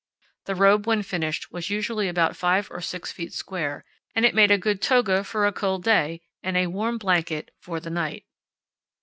The 0.45 0.55
robe 0.55 0.87
when 0.87 1.03
finished 1.03 1.51
was 1.51 1.69
usually 1.69 2.07
about 2.07 2.35
five 2.35 2.71
or 2.71 2.81
six 2.81 3.11
feet 3.11 3.33
square, 3.33 3.85
and 4.15 4.25
it 4.25 4.33
made 4.33 4.49
a 4.49 4.57
good 4.57 4.81
toga 4.81 5.23
for 5.23 5.45
a 5.45 5.51
cold 5.53 5.83
day 5.83 6.21
and 6.41 6.57
a 6.57 6.65
warm 6.73 6.97
blanket 6.97 7.51
for 7.59 7.79
the 7.79 7.91
night. 7.91 8.25